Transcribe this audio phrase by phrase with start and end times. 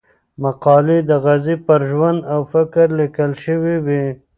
[0.43, 4.05] مقالې د غازي پر ژوند او فکر ليکل شوې وې.